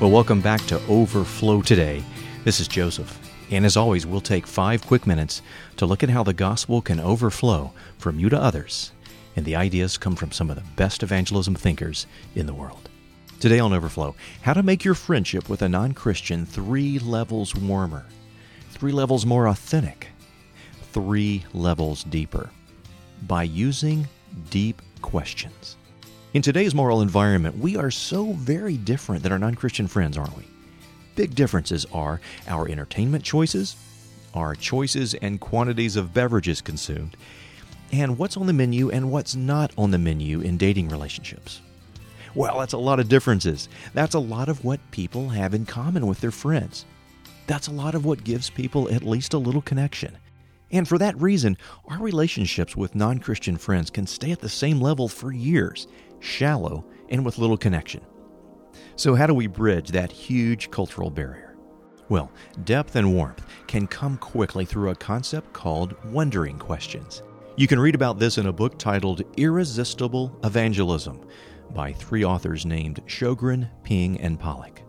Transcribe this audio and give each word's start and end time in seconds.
Well, 0.00 0.12
welcome 0.12 0.40
back 0.40 0.64
to 0.66 0.80
Overflow 0.86 1.60
Today. 1.62 2.04
This 2.44 2.60
is 2.60 2.68
Joseph. 2.68 3.18
And 3.50 3.66
as 3.66 3.76
always, 3.76 4.06
we'll 4.06 4.20
take 4.20 4.46
five 4.46 4.86
quick 4.86 5.08
minutes 5.08 5.42
to 5.76 5.86
look 5.86 6.04
at 6.04 6.08
how 6.08 6.22
the 6.22 6.32
gospel 6.32 6.80
can 6.80 7.00
overflow 7.00 7.72
from 7.98 8.20
you 8.20 8.28
to 8.28 8.40
others. 8.40 8.92
And 9.34 9.44
the 9.44 9.56
ideas 9.56 9.98
come 9.98 10.14
from 10.14 10.30
some 10.30 10.50
of 10.50 10.56
the 10.56 10.62
best 10.76 11.02
evangelism 11.02 11.56
thinkers 11.56 12.06
in 12.36 12.46
the 12.46 12.54
world. 12.54 12.88
Today 13.40 13.58
on 13.58 13.72
Overflow, 13.72 14.14
how 14.42 14.52
to 14.52 14.62
make 14.62 14.84
your 14.84 14.94
friendship 14.94 15.48
with 15.48 15.62
a 15.62 15.68
non 15.68 15.94
Christian 15.94 16.46
three 16.46 17.00
levels 17.00 17.56
warmer, 17.56 18.06
three 18.70 18.92
levels 18.92 19.26
more 19.26 19.48
authentic, 19.48 20.06
three 20.92 21.44
levels 21.52 22.04
deeper 22.04 22.50
by 23.26 23.42
using 23.42 24.06
deep 24.50 24.80
questions. 25.02 25.76
In 26.34 26.42
today's 26.42 26.74
moral 26.74 27.00
environment, 27.00 27.56
we 27.56 27.74
are 27.78 27.90
so 27.90 28.34
very 28.34 28.76
different 28.76 29.22
than 29.22 29.32
our 29.32 29.38
non 29.38 29.54
Christian 29.54 29.88
friends, 29.88 30.18
aren't 30.18 30.36
we? 30.36 30.44
Big 31.16 31.34
differences 31.34 31.86
are 31.90 32.20
our 32.46 32.68
entertainment 32.68 33.24
choices, 33.24 33.76
our 34.34 34.54
choices 34.54 35.14
and 35.14 35.40
quantities 35.40 35.96
of 35.96 36.12
beverages 36.12 36.60
consumed, 36.60 37.16
and 37.92 38.18
what's 38.18 38.36
on 38.36 38.46
the 38.46 38.52
menu 38.52 38.90
and 38.90 39.10
what's 39.10 39.34
not 39.34 39.72
on 39.78 39.90
the 39.90 39.96
menu 39.96 40.42
in 40.42 40.58
dating 40.58 40.90
relationships. 40.90 41.62
Well, 42.34 42.58
that's 42.58 42.74
a 42.74 42.78
lot 42.78 43.00
of 43.00 43.08
differences. 43.08 43.70
That's 43.94 44.14
a 44.14 44.20
lot 44.20 44.50
of 44.50 44.62
what 44.66 44.80
people 44.90 45.30
have 45.30 45.54
in 45.54 45.64
common 45.64 46.06
with 46.06 46.20
their 46.20 46.30
friends. 46.30 46.84
That's 47.46 47.68
a 47.68 47.72
lot 47.72 47.94
of 47.94 48.04
what 48.04 48.22
gives 48.22 48.50
people 48.50 48.94
at 48.94 49.02
least 49.02 49.32
a 49.32 49.38
little 49.38 49.62
connection. 49.62 50.18
And 50.70 50.86
for 50.86 50.98
that 50.98 51.18
reason, 51.18 51.56
our 51.86 51.98
relationships 51.98 52.76
with 52.76 52.94
non 52.94 53.18
Christian 53.18 53.56
friends 53.56 53.88
can 53.88 54.06
stay 54.06 54.30
at 54.30 54.40
the 54.40 54.48
same 54.50 54.78
level 54.78 55.08
for 55.08 55.32
years, 55.32 55.86
shallow 56.20 56.84
and 57.08 57.24
with 57.24 57.38
little 57.38 57.56
connection. 57.56 58.02
So, 58.96 59.14
how 59.14 59.26
do 59.26 59.34
we 59.34 59.46
bridge 59.46 59.90
that 59.90 60.12
huge 60.12 60.70
cultural 60.70 61.10
barrier? 61.10 61.56
Well, 62.08 62.32
depth 62.64 62.96
and 62.96 63.14
warmth 63.14 63.44
can 63.66 63.86
come 63.86 64.16
quickly 64.16 64.64
through 64.64 64.90
a 64.90 64.94
concept 64.94 65.52
called 65.52 65.94
wondering 66.06 66.58
questions. 66.58 67.22
You 67.56 67.66
can 67.66 67.80
read 67.80 67.94
about 67.94 68.18
this 68.18 68.38
in 68.38 68.46
a 68.46 68.52
book 68.52 68.78
titled 68.78 69.22
Irresistible 69.36 70.38
Evangelism 70.44 71.20
by 71.74 71.92
three 71.92 72.24
authors 72.24 72.64
named 72.64 73.02
Sjogren, 73.06 73.68
Ping, 73.82 74.20
and 74.20 74.38
Pollock. 74.38 74.82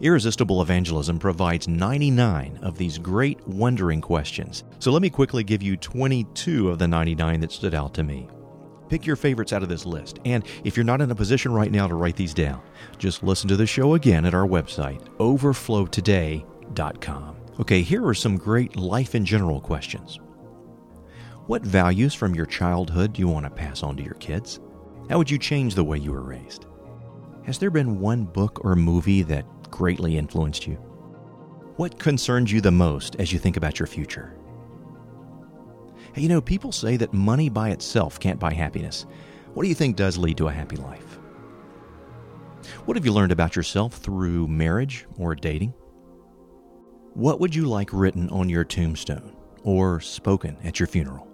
Irresistible 0.00 0.60
Evangelism 0.60 1.18
provides 1.18 1.68
99 1.68 2.58
of 2.62 2.76
these 2.76 2.98
great 2.98 3.46
wondering 3.46 4.00
questions. 4.00 4.64
So 4.78 4.90
let 4.90 5.02
me 5.02 5.10
quickly 5.10 5.44
give 5.44 5.62
you 5.62 5.76
22 5.76 6.70
of 6.70 6.78
the 6.78 6.88
99 6.88 7.40
that 7.40 7.52
stood 7.52 7.74
out 7.74 7.94
to 7.94 8.02
me. 8.02 8.28
Pick 8.88 9.04
your 9.04 9.16
favorites 9.16 9.52
out 9.52 9.62
of 9.62 9.68
this 9.68 9.84
list, 9.84 10.20
and 10.24 10.44
if 10.64 10.76
you're 10.76 10.84
not 10.84 11.00
in 11.00 11.10
a 11.10 11.14
position 11.14 11.52
right 11.52 11.72
now 11.72 11.88
to 11.88 11.94
write 11.94 12.16
these 12.16 12.34
down, 12.34 12.62
just 12.98 13.22
listen 13.22 13.48
to 13.48 13.56
the 13.56 13.66
show 13.66 13.94
again 13.94 14.24
at 14.24 14.34
our 14.34 14.46
website, 14.46 15.02
overflowtoday.com. 15.18 17.36
Okay, 17.58 17.82
here 17.82 18.06
are 18.06 18.14
some 18.14 18.36
great 18.36 18.76
life 18.76 19.14
in 19.14 19.24
general 19.24 19.60
questions. 19.60 20.20
What 21.46 21.62
values 21.62 22.14
from 22.14 22.34
your 22.34 22.46
childhood 22.46 23.14
do 23.14 23.20
you 23.20 23.28
want 23.28 23.46
to 23.46 23.50
pass 23.50 23.82
on 23.82 23.96
to 23.96 24.02
your 24.02 24.14
kids? 24.14 24.60
How 25.08 25.18
would 25.18 25.30
you 25.30 25.38
change 25.38 25.74
the 25.74 25.84
way 25.84 25.98
you 25.98 26.12
were 26.12 26.22
raised? 26.22 26.66
Has 27.44 27.58
there 27.58 27.70
been 27.70 28.00
one 28.00 28.24
book 28.24 28.64
or 28.64 28.74
movie 28.74 29.22
that 29.22 29.46
greatly 29.70 30.18
influenced 30.18 30.66
you? 30.66 30.74
What 31.76 31.98
concerns 31.98 32.52
you 32.52 32.60
the 32.60 32.72
most 32.72 33.16
as 33.16 33.32
you 33.32 33.38
think 33.38 33.56
about 33.56 33.78
your 33.78 33.86
future? 33.86 34.36
Hey, 36.16 36.22
you 36.22 36.28
know, 36.30 36.40
people 36.40 36.72
say 36.72 36.96
that 36.96 37.12
money 37.12 37.50
by 37.50 37.68
itself 37.68 38.18
can't 38.18 38.40
buy 38.40 38.54
happiness. 38.54 39.04
What 39.52 39.64
do 39.64 39.68
you 39.68 39.74
think 39.74 39.96
does 39.96 40.16
lead 40.16 40.38
to 40.38 40.48
a 40.48 40.52
happy 40.52 40.76
life? 40.76 41.18
What 42.86 42.96
have 42.96 43.04
you 43.04 43.12
learned 43.12 43.32
about 43.32 43.54
yourself 43.54 43.98
through 43.98 44.48
marriage 44.48 45.06
or 45.18 45.34
dating? 45.34 45.74
What 47.12 47.38
would 47.38 47.54
you 47.54 47.66
like 47.66 47.90
written 47.92 48.30
on 48.30 48.48
your 48.48 48.64
tombstone 48.64 49.36
or 49.62 50.00
spoken 50.00 50.56
at 50.64 50.80
your 50.80 50.86
funeral? 50.86 51.28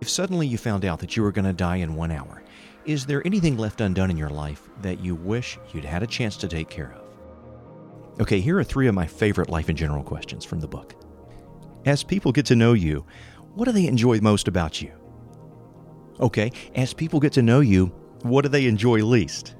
If 0.00 0.08
suddenly 0.08 0.46
you 0.46 0.56
found 0.56 0.86
out 0.86 1.00
that 1.00 1.18
you 1.18 1.22
were 1.22 1.30
going 1.30 1.44
to 1.44 1.52
die 1.52 1.76
in 1.76 1.94
one 1.94 2.10
hour, 2.10 2.42
is 2.86 3.04
there 3.04 3.26
anything 3.26 3.58
left 3.58 3.82
undone 3.82 4.10
in 4.10 4.16
your 4.16 4.30
life 4.30 4.70
that 4.80 5.00
you 5.00 5.16
wish 5.16 5.58
you'd 5.74 5.84
had 5.84 6.02
a 6.02 6.06
chance 6.06 6.38
to 6.38 6.48
take 6.48 6.70
care 6.70 6.94
of? 6.94 8.22
Okay, 8.22 8.40
here 8.40 8.58
are 8.58 8.64
three 8.64 8.86
of 8.86 8.94
my 8.94 9.06
favorite 9.06 9.50
life 9.50 9.68
in 9.68 9.76
general 9.76 10.02
questions 10.02 10.46
from 10.46 10.60
the 10.60 10.68
book. 10.68 10.94
As 11.86 12.02
people 12.02 12.32
get 12.32 12.46
to 12.46 12.56
know 12.56 12.72
you, 12.72 13.04
what 13.54 13.66
do 13.66 13.72
they 13.72 13.86
enjoy 13.86 14.20
most 14.20 14.48
about 14.48 14.82
you? 14.82 14.92
Okay, 16.20 16.52
as 16.74 16.92
people 16.92 17.20
get 17.20 17.32
to 17.34 17.42
know 17.42 17.60
you, 17.60 17.86
what 18.22 18.42
do 18.42 18.48
they 18.48 18.66
enjoy 18.66 19.04
least? 19.04 19.56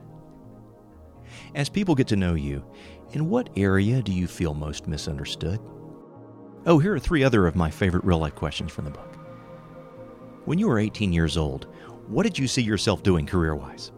As 1.54 1.68
people 1.68 1.94
get 1.94 2.08
to 2.08 2.16
know 2.16 2.34
you, 2.34 2.64
in 3.12 3.28
what 3.28 3.50
area 3.56 4.02
do 4.02 4.12
you 4.12 4.26
feel 4.26 4.54
most 4.54 4.88
misunderstood? 4.88 5.60
Oh, 6.66 6.78
here 6.78 6.94
are 6.94 6.98
three 6.98 7.22
other 7.22 7.46
of 7.46 7.54
my 7.54 7.70
favorite 7.70 8.04
real 8.04 8.18
life 8.18 8.34
questions 8.34 8.72
from 8.72 8.84
the 8.84 8.90
book. 8.90 9.16
When 10.44 10.58
you 10.58 10.68
were 10.68 10.78
18 10.78 11.12
years 11.12 11.36
old, 11.36 11.66
what 12.08 12.24
did 12.24 12.38
you 12.38 12.48
see 12.48 12.62
yourself 12.62 13.02
doing 13.02 13.26
career 13.26 13.54
wise? 13.54 13.92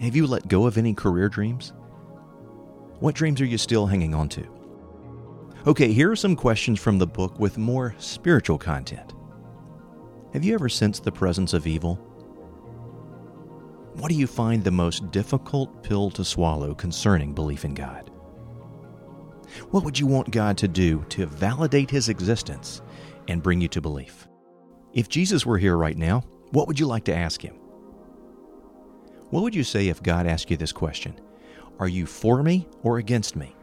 Have 0.00 0.14
you 0.14 0.26
let 0.26 0.48
go 0.48 0.66
of 0.66 0.76
any 0.76 0.92
career 0.92 1.28
dreams? 1.28 1.72
What 3.00 3.14
dreams 3.14 3.40
are 3.40 3.46
you 3.46 3.58
still 3.58 3.86
hanging 3.86 4.14
on 4.14 4.28
to? 4.30 4.55
Okay, 5.66 5.92
here 5.92 6.12
are 6.12 6.16
some 6.16 6.36
questions 6.36 6.78
from 6.78 6.96
the 6.96 7.08
book 7.08 7.40
with 7.40 7.58
more 7.58 7.92
spiritual 7.98 8.56
content. 8.56 9.14
Have 10.32 10.44
you 10.44 10.54
ever 10.54 10.68
sensed 10.68 11.02
the 11.02 11.10
presence 11.10 11.54
of 11.54 11.66
evil? 11.66 11.96
What 13.94 14.08
do 14.08 14.14
you 14.14 14.28
find 14.28 14.62
the 14.62 14.70
most 14.70 15.10
difficult 15.10 15.82
pill 15.82 16.12
to 16.12 16.24
swallow 16.24 16.72
concerning 16.72 17.34
belief 17.34 17.64
in 17.64 17.74
God? 17.74 18.12
What 19.72 19.82
would 19.82 19.98
you 19.98 20.06
want 20.06 20.30
God 20.30 20.56
to 20.58 20.68
do 20.68 21.04
to 21.08 21.26
validate 21.26 21.90
His 21.90 22.10
existence 22.10 22.80
and 23.26 23.42
bring 23.42 23.60
you 23.60 23.66
to 23.68 23.80
belief? 23.80 24.28
If 24.92 25.08
Jesus 25.08 25.44
were 25.44 25.58
here 25.58 25.76
right 25.76 25.98
now, 25.98 26.20
what 26.52 26.68
would 26.68 26.78
you 26.78 26.86
like 26.86 27.04
to 27.06 27.16
ask 27.16 27.42
him? 27.42 27.56
What 29.30 29.42
would 29.42 29.54
you 29.54 29.64
say 29.64 29.88
if 29.88 30.00
God 30.00 30.28
asked 30.28 30.48
you 30.48 30.56
this 30.56 30.70
question? 30.70 31.20
Are 31.80 31.88
you 31.88 32.06
for 32.06 32.44
me 32.44 32.68
or 32.84 32.98
against 32.98 33.34
me? 33.34 33.55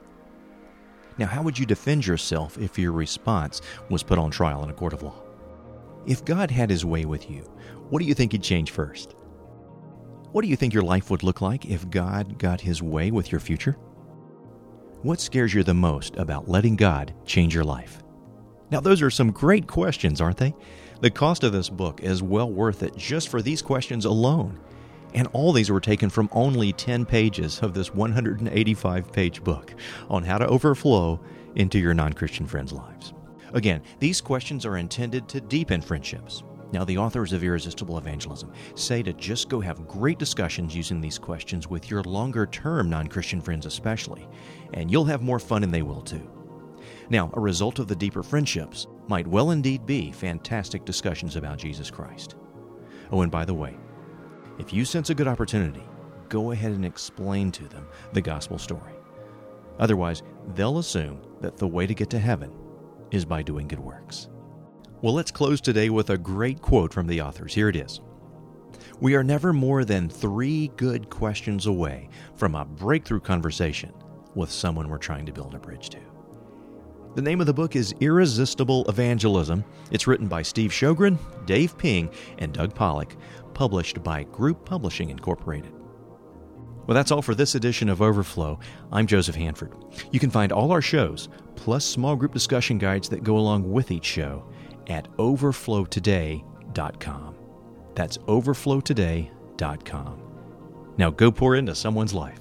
Now, 1.17 1.27
how 1.27 1.43
would 1.43 1.59
you 1.59 1.65
defend 1.65 2.05
yourself 2.05 2.57
if 2.57 2.79
your 2.79 2.91
response 2.91 3.61
was 3.89 4.03
put 4.03 4.17
on 4.17 4.31
trial 4.31 4.63
in 4.63 4.69
a 4.69 4.73
court 4.73 4.93
of 4.93 5.03
law? 5.03 5.21
If 6.05 6.25
God 6.25 6.51
had 6.51 6.69
his 6.69 6.83
way 6.83 7.05
with 7.05 7.29
you, 7.29 7.41
what 7.89 7.99
do 7.99 8.05
you 8.05 8.13
think 8.13 8.31
he'd 8.31 8.43
change 8.43 8.71
first? 8.71 9.15
What 10.31 10.41
do 10.41 10.47
you 10.47 10.55
think 10.55 10.73
your 10.73 10.83
life 10.83 11.11
would 11.11 11.23
look 11.23 11.41
like 11.41 11.65
if 11.65 11.89
God 11.89 12.39
got 12.39 12.59
his 12.59 12.81
way 12.81 13.11
with 13.11 13.31
your 13.31 13.39
future? 13.39 13.77
What 15.03 15.21
scares 15.21 15.53
you 15.53 15.63
the 15.63 15.73
most 15.73 16.15
about 16.15 16.49
letting 16.49 16.75
God 16.75 17.13
change 17.25 17.53
your 17.53 17.63
life? 17.63 18.01
Now, 18.71 18.79
those 18.79 19.01
are 19.01 19.11
some 19.11 19.31
great 19.31 19.67
questions, 19.67 20.19
aren't 20.19 20.37
they? 20.37 20.55
The 21.01 21.11
cost 21.11 21.43
of 21.43 21.51
this 21.51 21.69
book 21.69 22.01
is 22.01 22.23
well 22.23 22.49
worth 22.49 22.81
it 22.81 22.95
just 22.97 23.29
for 23.29 23.41
these 23.41 23.61
questions 23.61 24.05
alone. 24.05 24.59
And 25.13 25.27
all 25.33 25.51
these 25.51 25.69
were 25.69 25.79
taken 25.79 26.09
from 26.09 26.29
only 26.31 26.73
10 26.73 27.05
pages 27.05 27.59
of 27.59 27.73
this 27.73 27.93
185 27.93 29.11
page 29.11 29.43
book 29.43 29.73
on 30.09 30.23
how 30.23 30.37
to 30.37 30.47
overflow 30.47 31.19
into 31.55 31.79
your 31.79 31.93
non 31.93 32.13
Christian 32.13 32.47
friends' 32.47 32.73
lives. 32.73 33.13
Again, 33.53 33.81
these 33.99 34.21
questions 34.21 34.65
are 34.65 34.77
intended 34.77 35.27
to 35.29 35.41
deepen 35.41 35.81
friendships. 35.81 36.43
Now, 36.71 36.83
the 36.83 36.97
authors 36.97 37.33
of 37.33 37.43
Irresistible 37.43 37.99
Evangelism 37.99 38.51
say 38.73 39.03
to 39.03 39.13
just 39.13 39.47
go 39.47 39.59
have 39.59 39.87
great 39.87 40.17
discussions 40.17 40.75
using 40.75 40.99
these 40.99 41.19
questions 41.19 41.69
with 41.69 41.91
your 41.91 42.01
longer 42.01 42.47
term 42.47 42.89
non 42.89 43.07
Christian 43.07 43.39
friends, 43.39 43.67
especially, 43.67 44.27
and 44.73 44.89
you'll 44.89 45.05
have 45.05 45.21
more 45.21 45.39
fun 45.39 45.63
and 45.63 45.71
they 45.71 45.83
will 45.83 46.01
too. 46.01 46.27
Now, 47.11 47.29
a 47.33 47.39
result 47.39 47.77
of 47.77 47.87
the 47.87 47.95
deeper 47.95 48.23
friendships 48.23 48.87
might 49.07 49.27
well 49.27 49.51
indeed 49.51 49.85
be 49.85 50.11
fantastic 50.11 50.83
discussions 50.83 51.35
about 51.35 51.59
Jesus 51.59 51.91
Christ. 51.91 52.35
Oh, 53.11 53.21
and 53.21 53.31
by 53.31 53.45
the 53.45 53.53
way, 53.53 53.77
if 54.57 54.73
you 54.73 54.85
sense 54.85 55.09
a 55.09 55.15
good 55.15 55.27
opportunity, 55.27 55.83
go 56.29 56.51
ahead 56.51 56.71
and 56.71 56.85
explain 56.85 57.51
to 57.51 57.67
them 57.67 57.87
the 58.13 58.21
gospel 58.21 58.57
story. 58.57 58.93
Otherwise, 59.79 60.23
they'll 60.55 60.77
assume 60.79 61.21
that 61.41 61.57
the 61.57 61.67
way 61.67 61.87
to 61.87 61.93
get 61.93 62.09
to 62.11 62.19
heaven 62.19 62.51
is 63.11 63.25
by 63.25 63.41
doing 63.41 63.67
good 63.67 63.79
works. 63.79 64.29
Well, 65.01 65.13
let's 65.13 65.31
close 65.31 65.59
today 65.59 65.89
with 65.89 66.11
a 66.11 66.17
great 66.17 66.61
quote 66.61 66.93
from 66.93 67.07
the 67.07 67.21
authors. 67.21 67.53
Here 67.53 67.69
it 67.69 67.75
is 67.75 67.99
We 68.99 69.15
are 69.15 69.23
never 69.23 69.51
more 69.51 69.83
than 69.83 70.09
three 70.09 70.69
good 70.77 71.09
questions 71.09 71.65
away 71.65 72.09
from 72.35 72.55
a 72.55 72.65
breakthrough 72.65 73.19
conversation 73.19 73.91
with 74.35 74.49
someone 74.51 74.87
we're 74.87 74.97
trying 74.97 75.25
to 75.25 75.33
build 75.33 75.55
a 75.55 75.59
bridge 75.59 75.89
to. 75.89 76.12
The 77.15 77.21
name 77.21 77.39
of 77.41 77.45
the 77.45 77.53
book 77.53 77.75
is 77.75 77.93
Irresistible 77.99 78.89
Evangelism. 78.89 79.63
It's 79.91 80.07
written 80.07 80.27
by 80.27 80.41
Steve 80.41 80.71
Sjogren, 80.71 81.19
Dave 81.45 81.77
Ping, 81.77 82.09
and 82.39 82.51
Doug 82.51 82.73
Pollock, 82.73 83.15
published 83.53 84.01
by 84.01 84.23
Group 84.23 84.65
Publishing 84.65 85.11
Incorporated. 85.11 85.71
Well, 86.87 86.95
that's 86.95 87.11
all 87.11 87.21
for 87.21 87.35
this 87.35 87.53
edition 87.53 87.87
of 87.87 88.01
Overflow. 88.01 88.57
I'm 88.91 89.05
Joseph 89.05 89.35
Hanford. 89.35 89.75
You 90.11 90.19
can 90.19 90.31
find 90.31 90.51
all 90.51 90.71
our 90.71 90.81
shows, 90.81 91.29
plus 91.55 91.85
small 91.85 92.15
group 92.15 92.33
discussion 92.33 92.79
guides 92.79 93.09
that 93.09 93.23
go 93.23 93.37
along 93.37 93.71
with 93.71 93.91
each 93.91 94.05
show, 94.05 94.49
at 94.87 95.07
overflowtoday.com. 95.17 97.35
That's 97.93 98.17
overflowtoday.com. 98.17 100.21
Now 100.97 101.11
go 101.11 101.31
pour 101.31 101.55
into 101.55 101.75
someone's 101.75 102.15
life. 102.15 102.39